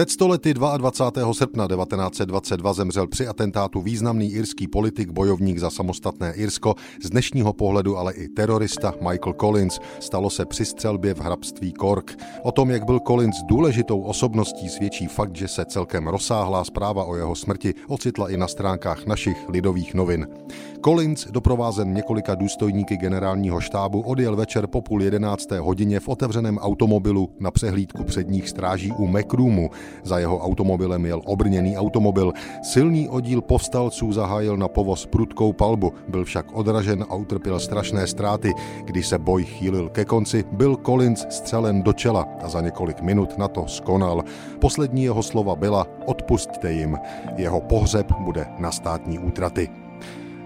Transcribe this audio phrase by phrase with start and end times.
[0.00, 1.34] Před stolety 22.
[1.34, 7.96] srpna 1922 zemřel při atentátu významný irský politik, bojovník za samostatné Irsko, z dnešního pohledu
[7.96, 9.78] ale i terorista Michael Collins.
[10.00, 12.16] Stalo se při střelbě v hrabství Cork.
[12.42, 17.16] O tom, jak byl Collins důležitou osobností, svědčí fakt, že se celkem rozsáhlá zpráva o
[17.16, 20.26] jeho smrti ocitla i na stránkách našich lidových novin.
[20.84, 27.30] Collins, doprovázen několika důstojníky generálního štábu, odjel večer po půl jedenácté hodině v otevřeném automobilu
[27.40, 29.70] na přehlídku předních stráží u Macroomu,
[30.02, 32.32] za jeho automobilem jel obrněný automobil.
[32.62, 38.52] Silný oddíl povstalců zahájil na povoz prudkou palbu, byl však odražen a utrpěl strašné ztráty.
[38.84, 43.38] Když se boj chýlil ke konci, byl Collins střelen do čela a za několik minut
[43.38, 44.24] na to skonal.
[44.60, 46.98] Poslední jeho slova byla odpustte jim.
[47.36, 49.79] Jeho pohřeb bude na státní útraty.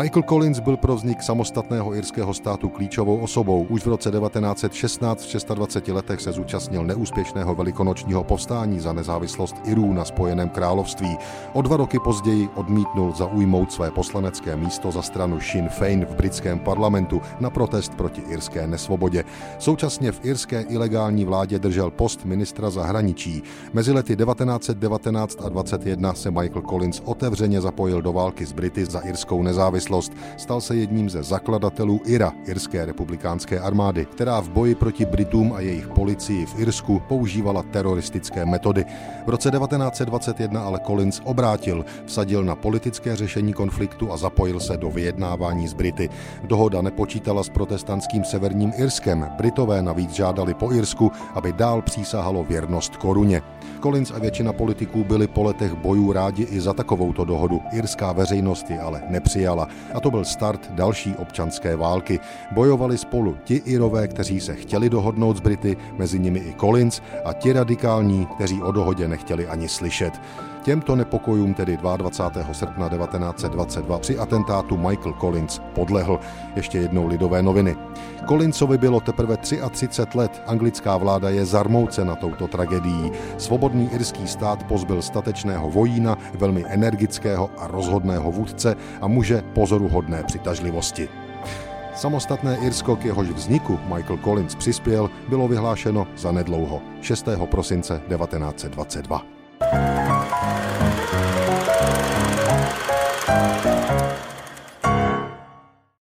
[0.00, 3.66] Michael Collins byl pro vznik samostatného irského státu klíčovou osobou.
[3.68, 9.92] Už v roce 1916 v 26 letech se zúčastnil neúspěšného velikonočního povstání za nezávislost Irů
[9.92, 11.16] na Spojeném království.
[11.52, 16.58] O dva roky později odmítnul zaujmout své poslanecké místo za stranu Sinn Féin v britském
[16.58, 19.24] parlamentu na protest proti irské nesvobodě.
[19.58, 23.42] Současně v irské ilegální vládě držel post ministra zahraničí.
[23.72, 29.00] Mezi lety 1919 a 21 se Michael Collins otevřeně zapojil do války s Brity za
[29.00, 34.74] irskou nezávislost nezávislost, stal se jedním ze zakladatelů IRA, Irské republikánské armády, která v boji
[34.74, 38.84] proti Britům a jejich policii v Irsku používala teroristické metody.
[39.26, 44.90] V roce 1921 ale Collins obrátil, vsadil na politické řešení konfliktu a zapojil se do
[44.90, 46.10] vyjednávání s Brity.
[46.44, 49.28] Dohoda nepočítala s protestantským severním Irskem.
[49.36, 53.42] Britové navíc žádali po Irsku, aby dál přísahalo věrnost koruně.
[53.82, 57.60] Collins a většina politiků byli po letech bojů rádi i za takovouto dohodu.
[57.72, 59.65] Irská veřejnost ji ale nepřijala.
[59.94, 62.20] A to byl start další občanské války.
[62.52, 67.32] Bojovali spolu ti Irové, kteří se chtěli dohodnout s Brity, mezi nimi i Collins, a
[67.32, 70.20] ti radikální, kteří o dohodě nechtěli ani slyšet.
[70.66, 72.54] Těmto nepokojům tedy 22.
[72.54, 76.20] srpna 1922 při atentátu Michael Collins podlehl.
[76.56, 77.76] Ještě jednou lidové noviny.
[78.28, 83.12] Collinsovi bylo teprve 33 let, anglická vláda je zarmoucena touto tragédií.
[83.38, 91.08] Svobodný irský stát pozbyl statečného vojína, velmi energického a rozhodného vůdce a muže pozoruhodné přitažlivosti.
[91.94, 97.28] Samostatné Irsko, k jehož vzniku Michael Collins přispěl, bylo vyhlášeno za nedlouho 6.
[97.50, 99.35] prosince 1922.